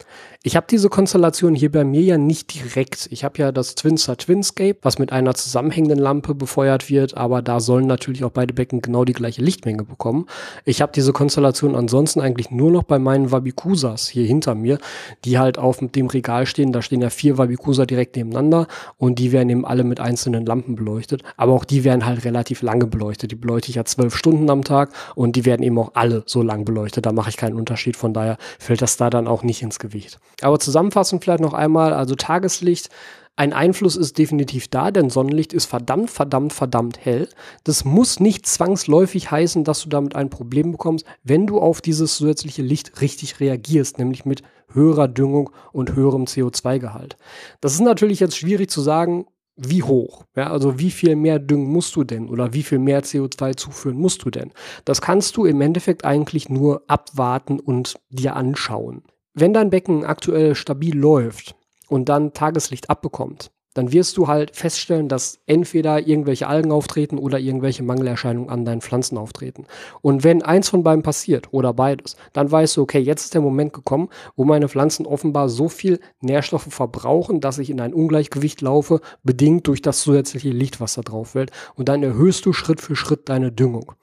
Ich 0.44 0.56
habe 0.56 0.68
diese 0.70 0.90
Konstellation 0.90 1.56
hier 1.56 1.72
bei 1.72 1.84
mir 1.84 2.02
ja 2.02 2.18
nicht 2.18 2.54
direkt. 2.54 3.08
Ich 3.12 3.24
habe 3.24 3.38
ja 3.40 3.52
das 3.52 3.76
Twinstar 3.76 4.18
Twinscape, 4.18 4.78
was 4.82 5.00
mit 5.00 5.12
einer 5.12 5.34
zusammenhängenden 5.34 6.00
Lampe 6.00 6.36
befeuert 6.36 6.90
wird, 6.90 7.18
aber 7.18 7.42
da 7.42 7.60
sollen 7.60 7.88
natürlich 7.88 8.24
auch 8.24 8.32
beide 8.32 8.54
Becken 8.54 8.82
genau 8.82 9.04
die 9.04 9.14
gleiche 9.14 9.42
Lichtmenge 9.42 9.84
bekommen. 9.84 10.28
Ich 10.64 10.82
habe 10.82 10.92
diese 10.96 11.12
Konstellation 11.12 11.76
ansonsten 11.76 12.22
eigentlich 12.22 12.52
nur 12.52 12.72
noch 12.72 12.84
bei 12.84 13.00
meinen 13.00 13.32
Wabikusas 13.32 14.08
hier 14.08 14.26
hinter 14.26 14.56
mir, 14.56 14.78
die 15.26 15.38
halt 15.38 15.58
auf 15.58 15.80
dem 15.80 16.08
Regal 16.08 16.46
stehen. 16.46 16.72
Da 16.72 16.82
stehen 16.82 17.02
ja 17.02 17.10
vier 17.10 17.38
Wabikusa 17.38 17.86
direkt 17.86 18.16
nebeneinander 18.16 18.68
und 18.98 19.20
die 19.20 19.32
werden 19.32 19.50
eben 19.50 19.66
alle 19.66 19.84
mit 19.84 20.00
einzelnen 20.00 20.46
Lampen 20.46 20.76
beleuchtet. 20.76 21.24
Aber 21.36 21.54
auch 21.54 21.66
die 21.66 21.84
werden 21.84 22.06
halt 22.06 22.24
relativ 22.24 22.62
lange 22.62 22.88
beleuchtet. 22.88 23.32
Die 23.32 23.36
beleuchte 23.36 23.70
ich 23.70 23.76
ja 23.76 23.86
zwölf 23.86 24.16
Stunden 24.16 24.37
Stunden 24.38 24.50
am 24.52 24.64
Tag 24.64 24.92
und 25.16 25.36
die 25.36 25.46
werden 25.46 25.64
eben 25.64 25.80
auch 25.80 25.92
alle 25.96 26.24
so 26.28 26.44
lang 26.44 26.64
beleuchtet. 26.64 27.06
Da 27.06 27.12
mache 27.12 27.30
ich 27.30 27.38
keinen 27.38 27.56
Unterschied. 27.56 27.98
Von 27.98 28.14
daher 28.14 28.38
fällt 28.60 28.84
das 28.84 28.96
da 28.96 29.10
dann 29.10 29.28
auch 29.28 29.42
nicht 29.42 29.64
ins 29.64 29.80
Gewicht. 29.80 30.20
Aber 30.42 30.60
zusammenfassend 30.60 31.24
vielleicht 31.24 31.42
noch 31.42 31.54
einmal, 31.54 31.94
also 31.94 32.14
Tageslicht. 32.16 32.90
Ein 33.36 33.54
Einfluss 33.54 33.96
ist 33.96 34.18
definitiv 34.18 34.68
da, 34.68 34.90
denn 34.90 35.12
Sonnenlicht 35.12 35.54
ist 35.54 35.66
verdammt, 35.66 36.10
verdammt, 36.10 36.54
verdammt 36.54 37.04
hell. 37.04 37.30
Das 37.64 37.86
muss 37.86 38.20
nicht 38.20 38.48
zwangsläufig 38.48 39.30
heißen, 39.30 39.64
dass 39.64 39.82
du 39.82 39.90
damit 39.90 40.16
ein 40.16 40.30
Problem 40.30 40.72
bekommst, 40.72 41.06
wenn 41.24 41.46
du 41.46 41.60
auf 41.60 41.82
dieses 41.82 42.16
zusätzliche 42.18 42.64
Licht 42.64 43.02
richtig 43.02 43.40
reagierst, 43.40 44.00
nämlich 44.00 44.26
mit 44.26 44.42
höherer 44.74 45.08
Düngung 45.08 45.52
und 45.72 45.96
höherem 45.96 46.26
CO2-Gehalt. 46.26 47.16
Das 47.62 47.74
ist 47.74 47.82
natürlich 47.82 48.20
jetzt 48.20 48.38
schwierig 48.38 48.70
zu 48.70 48.82
sagen, 48.82 49.26
wie 49.58 49.84
hoch? 49.84 50.24
Ja, 50.36 50.52
also 50.52 50.80
wie 50.80 50.92
viel 50.92 51.16
mehr 51.16 51.40
düngen 51.40 51.72
musst 51.72 51.96
du 51.96 52.04
denn 52.04 52.30
oder 52.30 52.54
wie 52.54 52.64
viel 52.64 52.80
mehr 52.80 53.04
CO2 53.04 53.58
zuführen 53.58 53.98
musst 53.98 54.24
du 54.24 54.30
denn? 54.30 54.52
Das 54.86 55.02
kannst 55.02 55.36
du 55.36 55.46
im 55.46 55.60
Endeffekt 55.62 56.06
eigentlich 56.06 56.48
nur 56.48 56.84
abwarten 56.88 57.60
und 57.60 58.00
dir 58.10 58.36
anschauen. 58.36 59.04
Wenn 59.34 59.54
dein 59.54 59.72
Becken 59.72 60.06
aktuell 60.06 60.56
stabil 60.56 60.98
läuft 60.98 61.56
und 61.90 62.08
dann 62.10 62.34
Tageslicht 62.34 62.90
abbekommt, 62.90 63.52
dann 63.78 63.92
wirst 63.92 64.18
du 64.18 64.28
halt 64.28 64.56
feststellen, 64.56 65.08
dass 65.08 65.40
entweder 65.46 66.08
irgendwelche 66.08 66.48
Algen 66.48 66.72
auftreten 66.72 67.20
oder 67.20 67.40
irgendwelche 67.40 67.84
Mangelerscheinungen 67.84 68.50
an 68.50 68.66
deinen 68.66 68.82
Pflanzen 68.82 69.18
auftreten. 69.18 69.66
Und 70.02 70.24
wenn 70.24 70.42
eins 70.42 70.70
von 70.70 70.82
beiden 70.82 71.04
passiert 71.04 71.50
oder 71.52 71.74
beides, 71.74 72.16
dann 72.34 72.52
weißt 72.52 72.78
du, 72.78 72.82
okay, 72.82 73.00
jetzt 73.00 73.26
ist 73.26 73.34
der 73.36 73.42
Moment 73.42 73.74
gekommen, 73.74 74.10
wo 74.36 74.46
meine 74.46 74.68
Pflanzen 74.68 75.06
offenbar 75.06 75.48
so 75.48 75.70
viel 75.70 76.00
Nährstoffe 76.22 76.68
verbrauchen, 76.70 77.40
dass 77.40 77.60
ich 77.60 77.70
in 77.70 77.80
ein 77.80 77.94
Ungleichgewicht 77.94 78.62
laufe, 78.62 79.02
bedingt 79.24 79.68
durch 79.68 79.84
das 79.84 80.02
zusätzliche 80.02 80.50
Licht, 80.50 80.82
was 80.82 80.96
da 80.96 81.02
drauf 81.02 81.30
fällt. 81.30 81.52
Und 81.76 81.88
dann 81.88 82.02
erhöhst 82.02 82.46
du 82.48 82.54
Schritt 82.54 82.82
für 82.82 82.96
Schritt 82.96 83.30
deine 83.30 83.52
Düngung. 83.52 83.94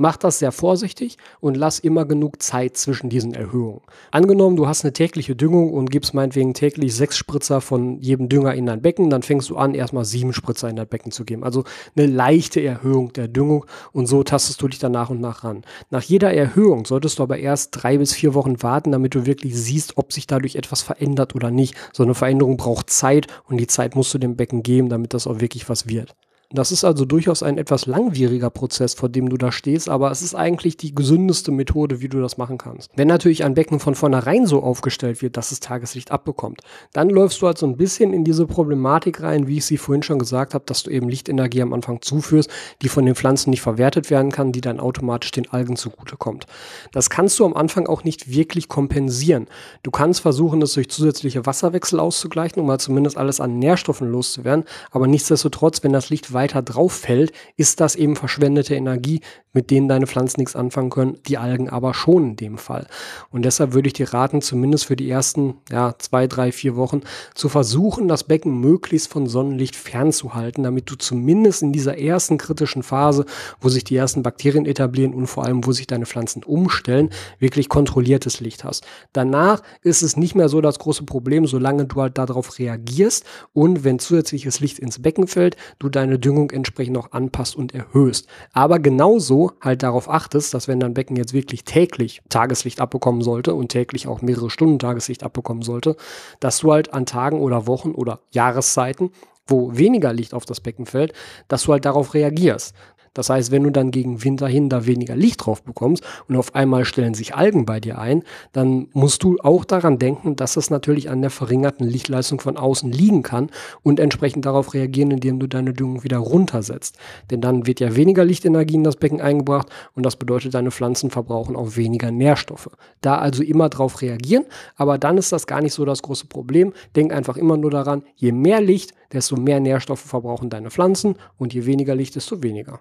Mach 0.00 0.16
das 0.16 0.38
sehr 0.38 0.52
vorsichtig 0.52 1.18
und 1.40 1.56
lass 1.56 1.80
immer 1.80 2.04
genug 2.04 2.40
Zeit 2.40 2.76
zwischen 2.76 3.10
diesen 3.10 3.34
Erhöhungen. 3.34 3.80
Angenommen, 4.12 4.54
du 4.54 4.68
hast 4.68 4.84
eine 4.84 4.92
tägliche 4.92 5.34
Düngung 5.34 5.72
und 5.72 5.90
gibst 5.90 6.14
meinetwegen 6.14 6.54
täglich 6.54 6.94
sechs 6.94 7.16
Spritzer 7.16 7.60
von 7.60 8.00
jedem 8.00 8.28
Dünger 8.28 8.54
in 8.54 8.66
dein 8.66 8.80
Becken, 8.80 9.10
dann 9.10 9.22
fängst 9.22 9.50
du 9.50 9.56
an, 9.56 9.74
erstmal 9.74 10.04
sieben 10.04 10.32
Spritzer 10.32 10.68
in 10.68 10.76
dein 10.76 10.86
Becken 10.86 11.10
zu 11.10 11.24
geben. 11.24 11.42
Also 11.42 11.64
eine 11.96 12.06
leichte 12.06 12.62
Erhöhung 12.62 13.12
der 13.12 13.26
Düngung 13.26 13.66
und 13.92 14.06
so 14.06 14.22
tastest 14.22 14.62
du 14.62 14.68
dich 14.68 14.78
dann 14.78 14.92
nach 14.92 15.10
und 15.10 15.20
nach 15.20 15.42
ran. 15.42 15.62
Nach 15.90 16.02
jeder 16.02 16.32
Erhöhung 16.32 16.84
solltest 16.86 17.18
du 17.18 17.24
aber 17.24 17.38
erst 17.38 17.70
drei 17.72 17.98
bis 17.98 18.12
vier 18.12 18.34
Wochen 18.34 18.62
warten, 18.62 18.92
damit 18.92 19.16
du 19.16 19.26
wirklich 19.26 19.56
siehst, 19.56 19.96
ob 19.96 20.12
sich 20.12 20.28
dadurch 20.28 20.54
etwas 20.54 20.80
verändert 20.80 21.34
oder 21.34 21.50
nicht. 21.50 21.74
So 21.92 22.04
eine 22.04 22.14
Veränderung 22.14 22.56
braucht 22.56 22.88
Zeit 22.90 23.26
und 23.48 23.56
die 23.56 23.66
Zeit 23.66 23.96
musst 23.96 24.14
du 24.14 24.18
dem 24.18 24.36
Becken 24.36 24.62
geben, 24.62 24.88
damit 24.90 25.12
das 25.12 25.26
auch 25.26 25.40
wirklich 25.40 25.68
was 25.68 25.88
wird. 25.88 26.14
Das 26.50 26.72
ist 26.72 26.82
also 26.82 27.04
durchaus 27.04 27.42
ein 27.42 27.58
etwas 27.58 27.84
langwieriger 27.84 28.48
Prozess, 28.48 28.94
vor 28.94 29.10
dem 29.10 29.28
du 29.28 29.36
da 29.36 29.52
stehst, 29.52 29.90
aber 29.90 30.10
es 30.10 30.22
ist 30.22 30.34
eigentlich 30.34 30.78
die 30.78 30.94
gesündeste 30.94 31.50
Methode, 31.50 32.00
wie 32.00 32.08
du 32.08 32.22
das 32.22 32.38
machen 32.38 32.56
kannst. 32.56 32.90
Wenn 32.96 33.06
natürlich 33.06 33.44
ein 33.44 33.52
Becken 33.52 33.80
von 33.80 33.94
vornherein 33.94 34.46
so 34.46 34.62
aufgestellt 34.62 35.20
wird, 35.20 35.36
dass 35.36 35.52
es 35.52 35.60
Tageslicht 35.60 36.10
abbekommt, 36.10 36.62
dann 36.94 37.10
läufst 37.10 37.42
du 37.42 37.46
halt 37.46 37.58
so 37.58 37.66
ein 37.66 37.76
bisschen 37.76 38.14
in 38.14 38.24
diese 38.24 38.46
Problematik 38.46 39.20
rein, 39.20 39.46
wie 39.46 39.58
ich 39.58 39.66
sie 39.66 39.76
vorhin 39.76 40.02
schon 40.02 40.18
gesagt 40.18 40.54
habe, 40.54 40.64
dass 40.64 40.82
du 40.84 40.90
eben 40.90 41.10
Lichtenergie 41.10 41.60
am 41.60 41.74
Anfang 41.74 42.00
zuführst, 42.00 42.48
die 42.80 42.88
von 42.88 43.04
den 43.04 43.14
Pflanzen 43.14 43.50
nicht 43.50 43.60
verwertet 43.60 44.08
werden 44.08 44.32
kann, 44.32 44.50
die 44.50 44.62
dann 44.62 44.80
automatisch 44.80 45.32
den 45.32 45.50
Algen 45.50 45.76
zugutekommt. 45.76 46.46
Das 46.92 47.10
kannst 47.10 47.38
du 47.38 47.44
am 47.44 47.52
Anfang 47.52 47.86
auch 47.86 48.04
nicht 48.04 48.32
wirklich 48.32 48.68
kompensieren. 48.68 49.48
Du 49.82 49.90
kannst 49.90 50.20
versuchen, 50.20 50.60
das 50.60 50.72
durch 50.72 50.88
zusätzliche 50.88 51.44
Wasserwechsel 51.44 52.00
auszugleichen, 52.00 52.58
um 52.62 52.68
mal 52.68 52.80
zumindest 52.80 53.18
alles 53.18 53.38
an 53.38 53.58
Nährstoffen 53.58 54.10
loszuwerden, 54.10 54.64
aber 54.92 55.06
nichtsdestotrotz, 55.06 55.84
wenn 55.84 55.92
das 55.92 56.08
Licht 56.08 56.32
weiter 56.38 56.62
drauf 56.62 56.92
fällt, 56.92 57.32
ist 57.56 57.80
das 57.80 57.96
eben 57.96 58.14
verschwendete 58.14 58.76
Energie, 58.76 59.22
mit 59.52 59.72
denen 59.72 59.88
deine 59.88 60.06
Pflanzen 60.06 60.38
nichts 60.38 60.54
anfangen 60.54 60.90
können, 60.90 61.18
die 61.26 61.36
Algen 61.36 61.68
aber 61.68 61.92
schon 61.92 62.30
in 62.30 62.36
dem 62.36 62.58
Fall. 62.58 62.86
Und 63.30 63.44
deshalb 63.44 63.72
würde 63.72 63.88
ich 63.88 63.92
dir 63.92 64.14
raten, 64.14 64.40
zumindest 64.40 64.84
für 64.84 64.94
die 64.94 65.10
ersten 65.10 65.54
ja, 65.68 65.96
zwei, 65.98 66.28
drei, 66.28 66.52
vier 66.52 66.76
Wochen 66.76 67.00
zu 67.34 67.48
versuchen, 67.48 68.06
das 68.06 68.22
Becken 68.22 68.60
möglichst 68.60 69.10
von 69.10 69.26
Sonnenlicht 69.26 69.74
fernzuhalten, 69.74 70.62
damit 70.62 70.88
du 70.88 70.94
zumindest 70.94 71.62
in 71.62 71.72
dieser 71.72 71.98
ersten 71.98 72.38
kritischen 72.38 72.84
Phase, 72.84 73.24
wo 73.60 73.68
sich 73.68 73.82
die 73.82 73.96
ersten 73.96 74.22
Bakterien 74.22 74.64
etablieren 74.64 75.12
und 75.12 75.26
vor 75.26 75.44
allem, 75.44 75.66
wo 75.66 75.72
sich 75.72 75.88
deine 75.88 76.06
Pflanzen 76.06 76.44
umstellen, 76.44 77.10
wirklich 77.40 77.68
kontrolliertes 77.68 78.38
Licht 78.38 78.62
hast. 78.62 78.86
Danach 79.12 79.64
ist 79.82 80.02
es 80.02 80.16
nicht 80.16 80.36
mehr 80.36 80.48
so 80.48 80.60
das 80.60 80.78
große 80.78 81.02
Problem, 81.02 81.48
solange 81.48 81.86
du 81.86 82.00
halt 82.00 82.16
darauf 82.16 82.60
reagierst 82.60 83.24
und 83.52 83.82
wenn 83.82 83.98
zusätzliches 83.98 84.60
Licht 84.60 84.78
ins 84.78 85.02
Becken 85.02 85.26
fällt, 85.26 85.56
du 85.80 85.88
deine 85.88 86.20
Düngung 86.28 86.50
entsprechend 86.50 86.98
auch 86.98 87.12
anpasst 87.12 87.56
und 87.56 87.74
erhöhst. 87.74 88.28
Aber 88.52 88.78
genauso 88.80 89.52
halt 89.62 89.82
darauf 89.82 90.10
achtest, 90.10 90.52
dass 90.52 90.68
wenn 90.68 90.78
dein 90.78 90.92
Becken 90.92 91.16
jetzt 91.16 91.32
wirklich 91.32 91.64
täglich 91.64 92.20
Tageslicht 92.28 92.82
abbekommen 92.82 93.22
sollte 93.22 93.54
und 93.54 93.70
täglich 93.70 94.06
auch 94.06 94.20
mehrere 94.20 94.50
Stunden 94.50 94.78
Tageslicht 94.78 95.22
abbekommen 95.22 95.62
sollte, 95.62 95.96
dass 96.38 96.58
du 96.58 96.70
halt 96.70 96.92
an 96.92 97.06
Tagen 97.06 97.40
oder 97.40 97.66
Wochen 97.66 97.92
oder 97.92 98.20
Jahreszeiten 98.30 99.10
wo 99.50 99.74
weniger 99.74 100.12
Licht 100.12 100.34
auf 100.34 100.44
das 100.44 100.60
Becken 100.60 100.84
fällt, 100.84 101.14
dass 101.48 101.62
du 101.62 101.72
halt 101.72 101.86
darauf 101.86 102.12
reagierst. 102.12 102.74
Das 103.14 103.30
heißt, 103.30 103.50
wenn 103.50 103.64
du 103.64 103.70
dann 103.70 103.90
gegen 103.90 104.24
Winter 104.24 104.48
hin 104.48 104.68
da 104.68 104.86
weniger 104.86 105.16
Licht 105.16 105.44
drauf 105.44 105.62
bekommst 105.62 106.02
und 106.28 106.36
auf 106.36 106.54
einmal 106.54 106.84
stellen 106.84 107.14
sich 107.14 107.34
Algen 107.34 107.66
bei 107.66 107.80
dir 107.80 107.98
ein, 107.98 108.22
dann 108.52 108.88
musst 108.92 109.22
du 109.22 109.36
auch 109.42 109.64
daran 109.64 109.98
denken, 109.98 110.36
dass 110.36 110.54
das 110.54 110.70
natürlich 110.70 111.10
an 111.10 111.20
der 111.20 111.30
verringerten 111.30 111.86
Lichtleistung 111.86 112.40
von 112.40 112.56
außen 112.56 112.90
liegen 112.90 113.22
kann 113.22 113.50
und 113.82 114.00
entsprechend 114.00 114.46
darauf 114.46 114.74
reagieren, 114.74 115.10
indem 115.10 115.38
du 115.38 115.46
deine 115.46 115.72
Düngung 115.72 116.04
wieder 116.04 116.18
runtersetzt. 116.18 116.96
Denn 117.30 117.40
dann 117.40 117.66
wird 117.66 117.80
ja 117.80 117.96
weniger 117.96 118.24
Lichtenergie 118.24 118.74
in 118.74 118.84
das 118.84 118.96
Becken 118.96 119.20
eingebracht 119.20 119.68
und 119.94 120.04
das 120.04 120.16
bedeutet, 120.16 120.54
deine 120.54 120.70
Pflanzen 120.70 121.10
verbrauchen 121.10 121.56
auch 121.56 121.76
weniger 121.76 122.10
Nährstoffe. 122.10 122.70
Da 123.00 123.18
also 123.18 123.42
immer 123.42 123.68
drauf 123.68 124.02
reagieren, 124.02 124.44
aber 124.76 124.98
dann 124.98 125.18
ist 125.18 125.32
das 125.32 125.46
gar 125.46 125.60
nicht 125.60 125.74
so 125.74 125.84
das 125.84 126.02
große 126.02 126.26
Problem. 126.26 126.72
Denk 126.96 127.12
einfach 127.12 127.36
immer 127.36 127.56
nur 127.56 127.70
daran, 127.70 128.02
je 128.16 128.32
mehr 128.32 128.60
Licht, 128.60 128.94
desto 129.12 129.36
mehr 129.36 129.60
Nährstoffe 129.60 130.00
verbrauchen 130.00 130.50
deine 130.50 130.70
Pflanzen 130.70 131.16
und 131.36 131.54
je 131.54 131.66
weniger 131.66 131.94
Licht, 131.94 132.16
desto 132.16 132.42
weniger. 132.42 132.80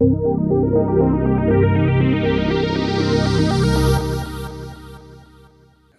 Música 0.00 1.29